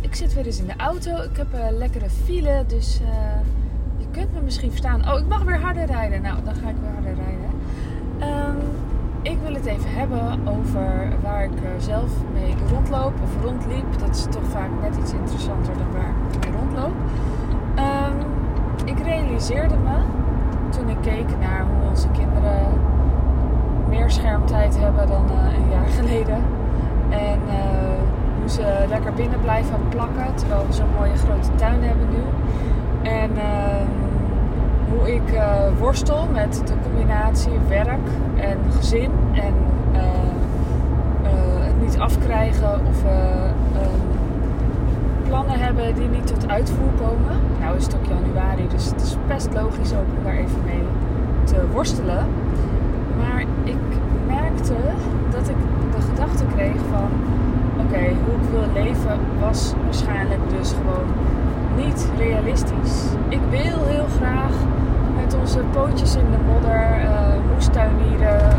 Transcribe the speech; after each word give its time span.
ik 0.00 0.14
zit 0.14 0.34
weer 0.34 0.46
eens 0.46 0.58
in 0.58 0.66
de 0.66 0.76
auto. 0.76 1.16
Ik 1.16 1.36
heb 1.36 1.46
een 1.52 1.78
lekkere 1.78 2.10
file, 2.10 2.64
dus 2.66 3.00
eh, 3.00 3.40
je 3.96 4.06
kunt 4.10 4.32
me 4.32 4.40
misschien 4.40 4.70
verstaan. 4.70 5.12
Oh, 5.12 5.18
ik 5.18 5.26
mag 5.26 5.42
weer 5.42 5.60
harder 5.60 5.86
rijden. 5.86 6.22
Nou, 6.22 6.36
dan 6.44 6.54
ga 6.54 6.68
ik 6.68 6.76
weer 6.80 6.92
harder 6.92 7.14
rijden. 7.14 7.50
Ehm, 8.18 8.56
ik 9.22 9.38
wil 9.44 9.54
het 9.54 9.66
even 9.66 9.90
hebben 9.94 10.48
over 10.48 11.12
waar 11.22 11.44
ik 11.44 11.54
eh, 11.54 11.70
zelf 11.78 12.10
mee 12.32 12.54
rondloop 12.70 13.12
of 13.22 13.44
rondliep. 13.44 13.98
Dat 13.98 14.16
is 14.16 14.22
toch 14.30 14.48
vaak 14.48 14.70
net 14.80 14.96
iets 14.96 15.12
interessanter 15.12 15.74
dan 15.78 15.92
waar 15.92 16.14
ik 16.32 16.48
mee 16.48 16.58
rondloop. 16.58 16.94
Ehm, 17.74 18.16
ik 18.84 18.98
realiseerde 18.98 19.76
me 19.76 19.96
toen 20.70 20.88
ik 20.88 21.00
keek 21.00 21.38
naar 21.40 21.66
hoe 21.66 21.88
onze 21.88 22.08
kinderen 22.08 22.66
meer 23.88 24.10
schermtijd 24.10 24.78
hebben 24.78 25.08
dan 25.08 25.24
uh, 25.30 25.58
een 25.58 25.70
jaar 25.70 25.88
geleden. 25.88 26.42
En 27.10 27.40
ze 28.48 28.84
lekker 28.88 29.12
binnen 29.12 29.40
blijven 29.40 29.78
plakken 29.88 30.34
terwijl 30.34 30.66
we 30.66 30.72
zo'n 30.72 30.94
mooie 30.98 31.16
grote 31.16 31.54
tuin 31.54 31.82
hebben 31.82 32.08
nu. 32.08 32.22
En 33.02 33.30
uh, 33.30 33.42
hoe 34.90 35.14
ik 35.14 35.32
uh, 35.32 35.42
worstel 35.78 36.26
met 36.32 36.62
de 36.66 36.74
combinatie 36.82 37.52
werk 37.68 38.08
en 38.36 38.58
gezin 38.70 39.10
en 39.32 39.54
het 41.60 41.80
niet 41.80 41.98
afkrijgen 41.98 42.80
of 42.86 43.02
plannen 45.28 45.58
hebben 45.58 45.94
die 45.94 46.08
niet 46.08 46.26
tot 46.26 46.48
uitvoer 46.48 46.90
komen. 46.98 47.36
Nou 47.60 47.76
is 47.76 47.84
het 47.84 47.96
ook 47.96 48.04
januari, 48.04 48.68
dus 48.68 48.84
het 48.84 49.00
is 49.02 49.16
best 49.26 49.48
logisch 49.54 49.92
ook 49.92 50.08
om 50.18 50.24
daar 50.24 50.36
even 50.36 50.64
mee 50.64 50.82
te 51.44 51.66
worstelen. 51.72 52.26
Maar 53.18 53.40
ik 53.64 53.76
merkte 54.26 54.74
dat 55.30 55.48
ik 55.48 55.56
de 55.96 56.02
gedachte 56.10 56.44
kreeg 56.54 56.80
van 56.90 57.08
oké, 57.80 58.02
hoe 58.24 58.34
ik 58.42 58.50
wil 58.50 58.62
was 59.40 59.72
waarschijnlijk 59.84 60.40
dus 60.58 60.72
gewoon 60.72 61.06
niet 61.76 62.08
realistisch. 62.18 63.04
Ik 63.28 63.40
wil 63.50 63.84
heel 63.84 64.06
graag 64.16 64.52
met 65.16 65.36
onze 65.40 65.58
pootjes 65.72 66.16
in 66.16 66.30
de 66.30 66.36
modder, 66.52 67.00
uh, 67.04 67.52
moestuinieren, 67.52 68.58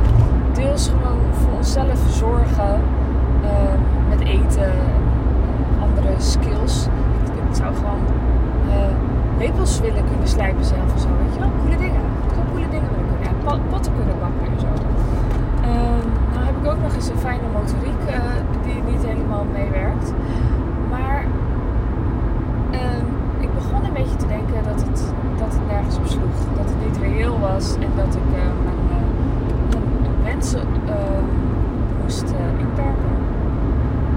deels 0.53 0.87
gewoon 0.87 1.19
voor 1.33 1.51
onszelf 1.57 1.99
zorgen 2.09 2.81
uh, 3.43 3.49
met 4.09 4.19
eten 4.19 4.71
andere 5.81 6.13
skills. 6.17 6.85
Ik, 6.85 7.49
ik 7.49 7.55
zou 7.55 7.75
gewoon 7.75 8.03
uh, 8.67 8.73
lepels 9.37 9.79
willen 9.79 10.03
kunnen 10.09 10.27
slijpen 10.27 10.65
zelf 10.65 10.93
of 10.95 11.01
zo, 11.01 11.07
weet 11.23 11.33
je 11.33 11.39
wel? 11.39 11.49
Coole 11.61 11.77
dingen. 11.77 12.01
Zo 12.35 12.41
coole 12.51 12.69
dingen 12.69 12.89
willen 12.89 13.05
kunnen. 13.09 13.43
Ja, 13.45 13.57
potten 13.69 13.93
kunnen 13.95 14.15
bakken 14.19 14.53
en 14.53 14.59
zo. 14.59 14.67
Uh, 15.69 16.03
nou 16.33 16.45
heb 16.45 16.55
ik 16.61 16.71
ook 16.71 16.81
nog 16.81 16.95
eens 16.95 17.09
een 17.09 17.17
fijne 17.17 17.47
motoriek 17.53 18.01
uh, 18.07 18.15
die 18.63 18.91
niet 18.91 19.05
helemaal 19.05 19.45
meewerkt. 19.53 20.13
Maar 20.89 21.25
uh, 22.71 23.03
ik 23.39 23.53
begon 23.53 23.85
een 23.85 23.93
beetje 23.93 24.15
te 24.15 24.27
denken 24.27 24.63
dat 24.63 24.81
het, 24.81 25.13
dat 25.37 25.53
het 25.53 25.67
nergens 25.67 25.97
op 25.97 26.05
sloeg. 26.05 26.37
Dat 26.57 26.65
het 26.65 26.85
niet 26.85 26.97
reëel 26.97 27.39
was 27.39 27.75
en 27.75 27.91
dat 27.95 28.15
ik 28.15 28.29
uh, 28.35 28.43
mijn, 28.63 28.79
mijn, 28.89 30.23
wensen 30.23 30.67
moest 32.01 32.33
inperken. 32.57 33.13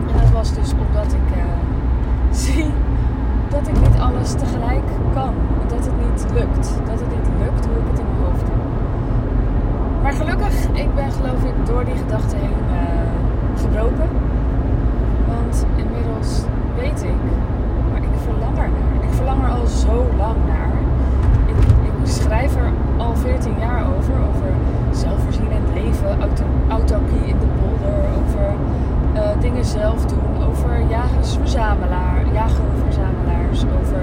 En 0.06 0.20
dat 0.20 0.31
was 0.31 0.55
dus 0.55 0.72
omdat 0.72 1.12
ik 1.12 1.37
zie 2.31 2.70
dat 3.48 3.69
ik 3.69 3.81
niet 3.81 4.00
alles 4.00 4.33
tegelijk 4.33 4.88
kan. 5.15 5.34
Dat 5.66 5.84
het 5.84 5.97
Dat 6.62 7.00
het 7.00 7.10
niet 7.16 7.28
lukt 7.42 7.66
hoe 7.66 7.77
ik 7.82 7.86
het 7.91 7.98
in 7.98 8.06
mijn 8.10 8.22
hoofd 8.24 8.46
heb. 8.50 8.60
Maar 10.02 10.12
gelukkig, 10.12 10.54
ik 10.84 10.94
ben 10.94 11.12
geloof 11.12 11.42
ik 11.44 11.66
door 11.66 11.84
die 11.84 11.97
gedachten 11.97 12.38
heen 12.38 12.60
uh, 12.70 13.60
gebroken. 13.62 14.09
Want 15.32 15.66
inmiddels 15.76 16.31
weet 16.76 17.03
ik, 17.03 17.20
maar 17.91 18.03
ik 18.03 18.16
verlang 18.26 18.59
er 18.59 18.70
naar. 18.78 19.09
Ik 19.09 19.14
verlang 19.19 19.42
er 19.44 19.50
al 19.50 19.66
zo 19.66 19.94
lang 20.16 20.37
naar. 20.47 20.72
Ik, 21.47 21.59
ik 21.91 22.09
schrijf 22.19 22.56
er 22.56 22.70
al 22.97 23.16
14 23.16 23.54
jaar 23.58 23.82
over. 23.97 24.14
Over 24.28 24.50
zelfvoorzienend 24.91 25.69
leven, 25.75 26.20
auto, 26.20 26.44
autarkie 26.69 27.25
in 27.32 27.38
de 27.38 27.50
polder. 27.60 27.98
Over 28.20 28.54
uh, 29.14 29.41
dingen 29.41 29.64
zelf 29.64 30.06
doen. 30.06 30.47
Over 30.48 30.82
jagers-verzamelaar, 30.88 32.22
jager-verzamelaars. 32.32 33.64
Over 33.81 34.03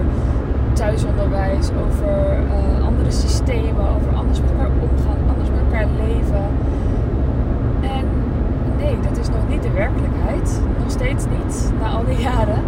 thuisonderwijs. 0.79 1.69
Over 1.85 2.40
uh, 2.44 2.85
andere 2.85 3.12
systemen. 3.12 3.85
Over 3.95 4.16
anders 4.16 4.41
met 4.41 4.51
elkaar 4.51 4.72
omgaan. 4.88 5.19
Anders 5.31 5.50
met 5.50 5.59
elkaar 5.66 5.88
leven. 6.06 6.45
En 7.81 8.06
nee, 8.78 8.95
dat 9.00 9.17
is 9.17 9.28
nog 9.28 9.47
niet 9.47 9.63
de 9.63 9.72
werkelijkheid. 9.72 10.62
Nog 10.79 10.91
steeds 10.91 11.25
niet, 11.38 11.73
na 11.79 11.90
al 11.90 12.06
die 12.06 12.19
jaren. 12.19 12.62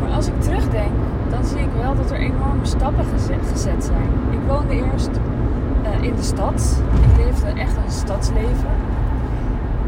Maar 0.00 0.10
als 0.10 0.26
ik 0.26 0.40
terugdenk, 0.40 0.96
dan 1.30 1.44
zie 1.44 1.58
ik 1.58 1.72
wel 1.80 1.94
dat 1.94 2.10
er 2.10 2.18
enorme 2.18 2.64
stappen 2.64 3.04
gezet, 3.52 3.84
zijn. 3.84 4.10
Ik 4.30 4.38
woonde 4.48 4.74
eerst 4.74 5.10
uh, 5.84 6.02
in 6.02 6.14
de 6.14 6.22
stad. 6.22 6.82
Ik 7.02 7.24
leefde 7.24 7.60
echt 7.60 7.76
een 7.76 7.92
stadsleven. 7.92 8.74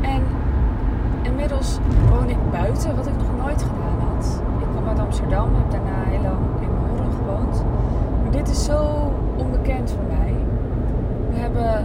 En 0.01 0.23
inmiddels 1.23 1.79
woon 2.11 2.29
ik 2.29 2.51
buiten, 2.51 2.97
wat 2.97 3.07
ik 3.07 3.17
nog 3.17 3.45
nooit 3.45 3.63
gedaan 3.63 4.09
had. 4.09 4.43
Ik 4.61 4.67
kom 4.75 4.89
uit 4.89 4.99
Amsterdam, 4.99 5.49
heb 5.55 5.71
daarna 5.71 6.03
heel 6.11 6.23
lang 6.23 6.39
in 6.61 6.74
Maar 8.23 8.31
dit 8.31 8.49
is 8.49 8.65
zo 8.65 9.11
onbekend 9.37 9.91
voor 9.91 10.17
mij. 10.17 10.35
We 11.31 11.37
hebben 11.37 11.85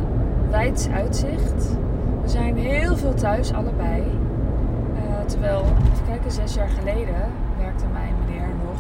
wijds 0.49 0.89
uitzicht. 0.89 1.77
We 2.21 2.29
zijn 2.29 2.57
heel 2.57 2.97
veel 2.97 3.13
thuis, 3.13 3.53
allebei. 3.53 4.01
Uh, 4.01 5.25
terwijl, 5.25 5.59
even 5.59 6.05
kijken, 6.07 6.31
zes 6.31 6.53
jaar 6.53 6.69
geleden 6.69 7.21
werkte 7.57 7.85
mijn 7.93 8.13
meneer 8.25 8.47
nog 8.65 8.79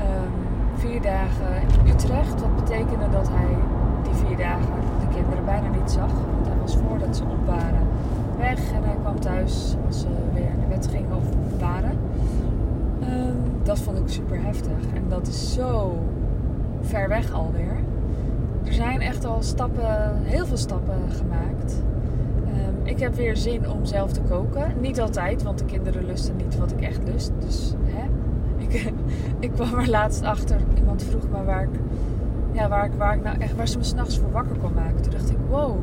um, 0.00 0.32
vier 0.74 1.02
dagen 1.02 1.62
in 1.84 1.90
Utrecht. 1.92 2.40
Wat 2.40 2.56
betekende 2.56 3.08
dat 3.10 3.28
hij 3.28 3.56
die 4.02 4.14
vier 4.26 4.36
dagen 4.36 4.74
de 5.00 5.14
kinderen 5.14 5.44
bijna 5.44 5.68
niet 5.68 5.90
zag. 5.90 6.12
Want 6.12 6.46
hij 6.46 6.56
was 6.60 6.76
voordat 6.76 7.16
ze 7.16 7.22
op 7.22 7.46
waren 7.46 7.88
weg 8.38 8.72
en 8.72 8.82
hij 8.84 8.96
kwam 9.00 9.20
thuis 9.20 9.76
als 9.86 10.00
ze 10.00 10.08
weer 10.32 10.50
naar 10.58 10.68
bed 10.68 10.88
gingen 10.90 11.16
of 11.16 11.24
waren. 11.58 11.98
Dat 13.70 13.78
vond 13.78 13.98
ik 13.98 14.08
super 14.08 14.42
heftig. 14.42 14.92
En 14.94 15.04
dat 15.08 15.26
is 15.26 15.52
zo 15.52 15.98
ver 16.80 17.08
weg 17.08 17.32
alweer. 17.32 17.76
Er 18.64 18.72
zijn 18.72 19.00
echt 19.00 19.24
al 19.24 19.42
stappen, 19.42 20.16
heel 20.22 20.46
veel 20.46 20.56
stappen 20.56 20.98
gemaakt. 21.08 21.82
Um, 22.46 22.74
ik 22.82 22.98
heb 22.98 23.14
weer 23.14 23.36
zin 23.36 23.70
om 23.70 23.84
zelf 23.84 24.12
te 24.12 24.20
koken. 24.20 24.74
Niet 24.80 25.00
altijd, 25.00 25.42
want 25.42 25.58
de 25.58 25.64
kinderen 25.64 26.06
lusten 26.06 26.36
niet 26.36 26.58
wat 26.58 26.72
ik 26.72 26.80
echt 26.80 27.00
lust. 27.04 27.32
Dus 27.38 27.72
hè, 27.84 28.04
ik, 28.64 28.92
ik 29.38 29.50
kwam 29.52 29.78
er 29.78 29.90
laatst 29.90 30.22
achter. 30.22 30.60
Iemand 30.76 31.02
vroeg 31.02 31.28
me 31.30 31.44
waar 31.44 31.62
ik, 31.62 31.80
ja, 32.52 32.68
waar 32.68 32.84
ik, 32.84 32.92
waar 32.92 33.14
ik 33.14 33.22
nou 33.22 33.38
echt, 33.38 33.56
waar 33.56 33.68
ze 33.68 33.78
me 33.78 33.84
s'nachts 33.84 34.18
voor 34.18 34.30
wakker 34.30 34.56
kon 34.56 34.74
maken. 34.74 35.02
Toen 35.02 35.12
dacht 35.12 35.30
ik, 35.30 35.38
wow, 35.48 35.78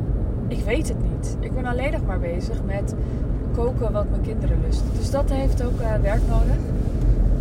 ik 0.48 0.60
weet 0.60 0.88
het 0.88 1.02
niet. 1.12 1.36
Ik 1.40 1.54
ben 1.54 1.64
alleen 1.64 1.92
nog 1.92 2.06
maar 2.06 2.20
bezig 2.20 2.64
met 2.64 2.94
koken 3.54 3.92
wat 3.92 4.10
mijn 4.10 4.22
kinderen 4.22 4.58
lusten. 4.66 4.86
Dus 4.96 5.10
dat 5.10 5.30
heeft 5.30 5.64
ook 5.64 5.80
uh, 5.80 5.94
werk 5.94 6.22
nodig. 6.28 6.58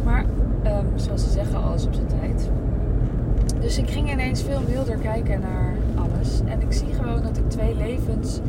Maar 0.08 0.26
um, 0.66 1.00
zoals 1.00 1.24
ze 1.24 1.30
zeggen, 1.30 1.64
alles 1.64 1.86
op 1.86 1.94
zijn 1.94 2.08
tijd. 2.08 2.50
Dus 3.60 3.78
ik 3.78 3.90
ging 3.90 4.12
ineens 4.12 4.44
veel 4.44 4.62
milder 4.68 4.98
kijken 4.98 5.40
naar 5.40 5.76
alles. 5.96 6.42
En 6.46 6.62
ik 6.62 6.74
zie 6.74 6.94
gewoon 6.94 7.22
dat 7.22 7.38
ik 7.38 7.50
twee 7.50 7.76
levens 7.76 8.40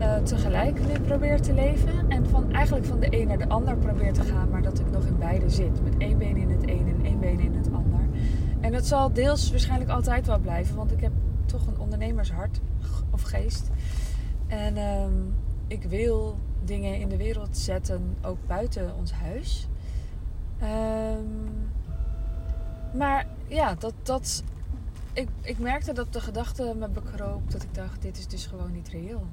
uh, 0.00 0.16
tegelijk 0.16 0.80
nu 0.80 1.00
probeer 1.00 1.40
te 1.40 1.54
leven. 1.54 2.08
En 2.08 2.26
van, 2.26 2.52
eigenlijk 2.52 2.86
van 2.86 3.00
de 3.00 3.20
een 3.20 3.26
naar 3.26 3.38
de 3.38 3.48
ander 3.48 3.76
probeer 3.76 4.12
te 4.12 4.22
gaan. 4.22 4.48
Maar 4.50 4.62
dat 4.62 4.78
ik 4.78 4.90
nog 4.90 5.04
in 5.06 5.18
beide 5.18 5.50
zit. 5.50 5.82
Met 5.82 5.94
één 5.98 6.18
been 6.18 6.36
in 6.36 6.50
het 6.50 6.62
een 6.62 6.94
en 6.98 7.04
één 7.04 7.20
been 7.20 7.40
in 7.40 7.54
het 7.54 7.68
ander. 7.72 8.00
En 8.60 8.72
dat 8.72 8.86
zal 8.86 9.12
deels 9.12 9.50
waarschijnlijk 9.50 9.90
altijd 9.90 10.26
wel 10.26 10.38
blijven. 10.38 10.76
Want 10.76 10.92
ik 10.92 11.00
heb 11.00 11.12
toch 11.44 11.66
een 11.66 11.78
ondernemershart 11.78 12.60
of 13.10 13.22
geest. 13.22 13.70
En 14.46 14.76
um, 14.78 15.34
ik 15.66 15.82
wil 15.82 16.36
dingen 16.64 16.98
in 16.98 17.08
de 17.08 17.16
wereld 17.16 17.56
zetten, 17.56 18.16
ook 18.22 18.38
buiten 18.46 18.94
ons 18.98 19.12
huis. 19.12 19.68
Um, 20.62 21.70
maar 22.92 23.26
ja, 23.46 23.74
dat, 23.74 23.94
dat, 24.02 24.42
ik, 25.12 25.28
ik 25.42 25.58
merkte 25.58 25.92
dat 25.92 26.12
de 26.12 26.20
gedachte 26.20 26.74
me 26.78 26.88
bekroop 26.88 27.50
dat 27.50 27.62
ik 27.62 27.74
dacht, 27.74 28.02
dit 28.02 28.18
is 28.18 28.26
dus 28.26 28.46
gewoon 28.46 28.72
niet 28.72 28.88
reëel. 28.88 29.26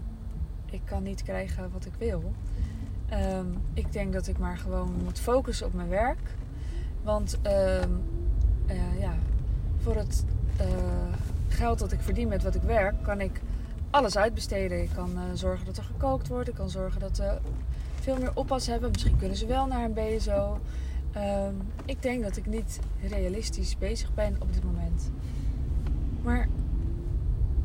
Ik 0.66 0.82
kan 0.84 1.04
niet 1.04 1.24
krijgen 1.24 1.72
wat 1.72 1.86
ik 1.86 1.94
wil. 1.98 2.34
Um, 3.14 3.62
ik 3.74 3.92
denk 3.92 4.14
dat 4.14 4.28
ik 4.28 4.38
maar 4.38 4.58
gewoon 4.58 4.94
moet 5.04 5.20
focussen 5.20 5.66
op 5.66 5.74
mijn 5.74 5.90
werk. 5.90 6.36
Want 7.04 7.38
uh, 7.46 7.82
ja, 9.00 9.14
voor 9.78 9.96
het 9.96 10.26
uh, 10.62 10.68
geld 11.48 11.80
dat 11.80 11.92
ik 11.92 12.00
verdien 12.00 12.28
met 12.28 12.44
wat 12.44 12.56
ik 12.56 12.62
werk, 12.62 13.04
kan 13.04 13.22
ik 13.22 13.42
alles 13.90 14.18
uitbesteden. 14.18 14.82
Ik 14.82 14.90
kan 14.96 15.12
uh, 15.16 15.22
zorgen 15.34 15.66
dat 15.66 15.78
er 15.78 15.84
gekookt 15.84 16.28
wordt. 16.28 16.50
Ik 16.50 16.56
kan 16.56 16.70
zorgen 16.70 17.00
dat 17.00 17.18
we 17.18 17.38
veel 18.00 18.18
meer 18.18 18.32
oppas 18.34 18.68
hebben. 18.68 18.92
Misschien 18.92 19.18
kunnen 19.18 19.38
ze 19.38 19.46
wel 19.46 19.68
naar 19.68 19.84
een 19.84 19.94
BSO. 19.94 20.60
Um, 21.18 21.56
ik 21.86 22.02
denk 22.02 22.24
dat 22.24 22.38
ik 22.38 22.46
niet 22.46 22.80
realistisch 23.08 23.78
bezig 23.78 24.14
ben 24.14 24.36
op 24.40 24.54
dit 24.54 24.64
moment. 24.64 25.12
Maar 26.22 26.48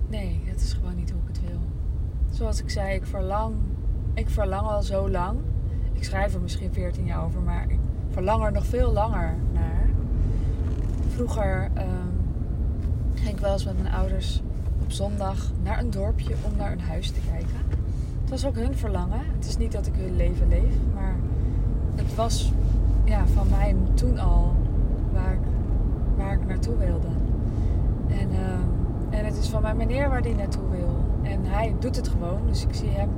nee, 0.09 0.41
het 0.45 0.61
is 0.61 0.73
gewoon 0.73 0.97
niet 0.97 1.11
hoe 1.11 1.21
ik 1.21 1.29
het 1.29 1.41
wil. 1.41 1.61
Zoals 2.31 2.63
ik 2.63 2.71
zei, 2.71 2.95
ik 2.95 3.07
verlang, 3.07 3.55
ik 4.15 4.29
verlang 4.29 4.67
al 4.67 4.83
zo 4.83 5.11
lang. 5.11 5.39
Ik 5.93 6.05
schrijf 6.05 6.35
er 6.35 6.41
misschien 6.41 6.73
14 6.73 7.05
jaar 7.05 7.25
over, 7.25 7.41
maar 7.41 7.71
ik 7.71 7.79
verlang 8.11 8.45
er 8.45 8.53
nog 8.53 8.67
veel 8.67 8.93
langer 8.93 9.37
naar. 9.53 9.89
Vroeger 11.15 11.71
ehm, 11.75 11.89
ging 13.15 13.35
ik 13.35 13.41
wel 13.41 13.53
eens 13.53 13.65
met 13.65 13.83
mijn 13.83 13.95
ouders 13.95 14.43
op 14.83 14.93
zondag 14.93 15.51
naar 15.63 15.79
een 15.79 15.91
dorpje 15.91 16.35
om 16.43 16.57
naar 16.57 16.73
een 16.73 16.81
huis 16.81 17.11
te 17.11 17.21
kijken. 17.31 17.57
Het 18.21 18.31
was 18.31 18.47
ook 18.47 18.55
hun 18.55 18.77
verlangen. 18.77 19.21
Het 19.37 19.47
is 19.47 19.57
niet 19.57 19.73
dat 19.73 19.87
ik 19.87 19.95
hun 19.97 20.17
leven 20.17 20.49
leef, 20.49 20.75
maar 20.95 21.17
het 21.95 22.15
was 22.15 22.53
ja, 23.09 23.27
van 23.27 23.47
mij 23.51 23.75
toen 23.95 24.19
al 24.19 24.55
waar 25.13 25.33
ik, 25.33 25.39
waar 26.17 26.33
ik 26.33 26.47
naartoe 26.47 26.77
wilde. 26.77 27.09
En, 28.07 28.31
ehm, 28.31 28.69
en 29.11 29.25
het 29.25 29.37
is 29.37 29.49
van 29.49 29.63
mijn 29.63 29.77
meneer 29.77 30.09
waar 30.09 30.21
hij 30.21 30.35
naartoe 30.35 30.69
wil. 30.71 30.97
En 31.23 31.45
hij 31.45 31.75
doet 31.79 31.97
het 31.97 32.09
gewoon. 32.09 32.41
Dus 32.47 32.65
ik 32.65 32.75
zie 32.75 32.89
hem 32.91 33.09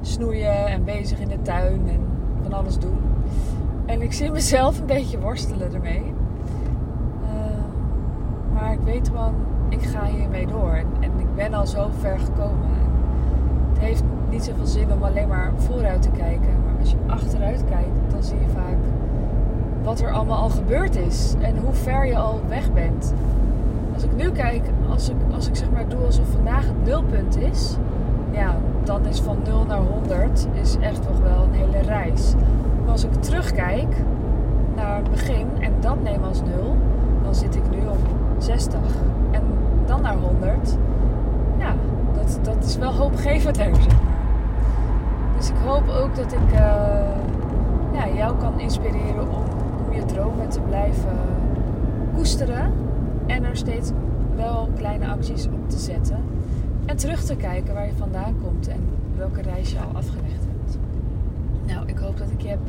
snoeien 0.00 0.66
en 0.66 0.84
bezig 0.84 1.20
in 1.20 1.28
de 1.28 1.42
tuin 1.42 1.88
en 1.88 2.00
van 2.42 2.52
alles 2.52 2.78
doen. 2.78 2.98
En 3.86 4.02
ik 4.02 4.12
zie 4.12 4.30
mezelf 4.30 4.80
een 4.80 4.86
beetje 4.86 5.20
worstelen 5.20 5.74
ermee. 5.74 6.02
Ehm, 7.22 8.52
maar 8.52 8.72
ik 8.72 8.80
weet 8.84 9.08
gewoon, 9.08 9.34
ik 9.68 9.82
ga 9.82 10.04
hiermee 10.04 10.46
door. 10.46 10.70
En, 10.70 10.86
en, 11.00 11.10
ik 11.18 11.34
ben 11.34 11.54
al 11.54 11.66
zo 11.66 11.88
ver 11.98 12.18
gekomen. 12.18 12.68
het 13.68 13.78
heeft 13.78 14.02
niet 14.30 14.44
zoveel 14.44 14.66
zin 14.66 14.92
om 14.92 15.02
alleen 15.02 15.28
maar 15.28 15.52
vooruit 15.56 16.02
te 16.02 16.10
kijken. 16.10 16.62
Maar 16.64 16.74
als 16.80 16.90
je 16.90 16.96
achteruit 17.06 17.64
kijkt, 17.64 18.10
dan 18.10 18.22
zie 18.22 18.38
je 18.38 18.48
vaak 18.48 18.76
wat 19.86 20.00
er 20.00 20.12
allemaal 20.12 20.38
al 20.38 20.48
gebeurd 20.48 20.96
is. 20.96 21.34
En 21.40 21.58
hoe 21.58 21.72
ver 21.72 22.06
je 22.06 22.16
al 22.16 22.40
weg 22.48 22.72
bent. 22.72 23.14
Als 23.94 24.02
ik 24.02 24.16
nu 24.16 24.30
kijk, 24.30 24.62
als 24.88 25.08
ik, 25.08 25.16
als 25.34 25.48
ik 25.48 25.56
zeg 25.56 25.70
maar 25.70 25.88
doe 25.88 26.04
alsof 26.04 26.26
vandaag 26.30 26.66
het 26.66 26.84
nulpunt 26.84 27.36
is. 27.38 27.76
Ja, 28.30 28.56
dan 28.84 29.06
is 29.06 29.20
van 29.20 29.38
0 29.44 29.64
naar 29.64 29.78
100 29.78 30.46
is 30.52 30.76
echt 30.80 31.08
nog 31.08 31.18
wel 31.18 31.42
een 31.42 31.52
hele 31.52 31.80
reis. 31.80 32.34
Maar 32.82 32.90
als 32.90 33.04
ik 33.04 33.14
terugkijk 33.14 33.96
naar 34.74 34.96
het 34.96 35.10
begin 35.10 35.46
en 35.60 35.72
dat 35.80 36.02
neem 36.02 36.24
als 36.24 36.40
0, 36.40 36.76
dan 37.22 37.34
zit 37.34 37.54
ik 37.56 37.70
nu 37.70 37.86
op 37.88 37.98
60. 38.38 38.80
En 39.30 39.42
dan 39.84 40.00
naar 40.00 40.16
100. 40.16 40.76
Ja, 41.58 41.74
dat, 42.14 42.38
dat 42.42 42.64
is 42.64 42.76
wel 42.76 42.92
hoopgevend 42.92 43.58
maar. 43.58 43.86
Dus 45.36 45.48
ik 45.48 45.56
hoop 45.64 45.88
ook 45.88 46.16
dat 46.16 46.32
ik 46.32 46.52
uh, 46.52 46.58
ja, 47.92 48.08
jou 48.14 48.36
kan 48.36 48.60
inspireren 48.60 49.28
om, 49.28 49.44
je 49.96 50.04
dromen 50.04 50.48
te 50.48 50.60
blijven 50.60 51.18
koesteren. 52.14 52.72
En 53.26 53.44
er 53.44 53.56
steeds 53.56 53.90
wel 54.36 54.68
kleine 54.76 55.06
acties 55.06 55.46
op 55.46 55.70
te 55.70 55.78
zetten. 55.78 56.24
En 56.86 56.96
terug 56.96 57.24
te 57.24 57.36
kijken 57.36 57.74
waar 57.74 57.86
je 57.86 57.92
vandaan 57.98 58.36
komt 58.42 58.68
en 58.68 58.80
welke 59.16 59.42
reis 59.42 59.72
je 59.72 59.78
al 59.78 59.90
afgelegd 59.94 60.44
hebt. 60.46 60.78
Nou, 61.66 61.86
ik 61.86 61.98
hoop 61.98 62.18
dat 62.18 62.30
ik 62.30 62.40
je 62.40 62.48
heb 62.48 62.60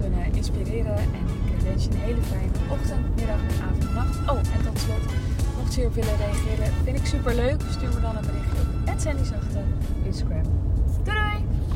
kunnen 0.00 0.32
inspireren. 0.32 0.96
En 0.96 1.24
ik 1.54 1.60
wens 1.60 1.84
je 1.84 1.90
een 1.90 1.96
hele 1.96 2.22
fijne 2.22 2.52
ochtend, 2.70 3.16
middag, 3.16 3.40
avond, 3.68 3.94
nacht. 3.94 4.30
Oh, 4.30 4.36
en 4.38 4.64
tot 4.64 4.78
slot, 4.78 5.04
mocht 5.58 5.74
je 5.74 5.80
hierop 5.80 5.94
willen 5.94 6.16
reageren, 6.16 6.72
vind 6.84 6.98
ik 6.98 7.06
super 7.06 7.34
leuk. 7.34 7.60
Stuur 7.70 7.88
me 7.88 8.00
dan 8.00 8.16
een 8.16 8.26
berichtje 8.26 8.60
op 8.92 8.98
Sandy 8.98 9.24
Zachte 9.24 9.60
Instagram. 10.04 10.42
Doei 11.04 11.16
doei! 11.16 11.75